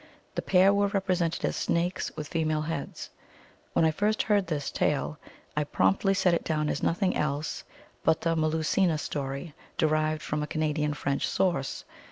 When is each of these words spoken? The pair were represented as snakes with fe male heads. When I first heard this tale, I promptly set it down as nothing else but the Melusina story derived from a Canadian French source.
The 0.33 0.41
pair 0.41 0.73
were 0.73 0.87
represented 0.87 1.45
as 1.45 1.55
snakes 1.55 2.11
with 2.15 2.27
fe 2.27 2.43
male 2.43 2.63
heads. 2.63 3.11
When 3.73 3.85
I 3.85 3.91
first 3.91 4.23
heard 4.23 4.47
this 4.47 4.71
tale, 4.71 5.19
I 5.55 5.63
promptly 5.63 6.15
set 6.15 6.33
it 6.33 6.43
down 6.43 6.69
as 6.69 6.81
nothing 6.81 7.15
else 7.15 7.63
but 8.03 8.21
the 8.21 8.35
Melusina 8.35 8.97
story 8.99 9.53
derived 9.77 10.23
from 10.23 10.41
a 10.41 10.47
Canadian 10.47 10.95
French 10.95 11.27
source. 11.27 11.85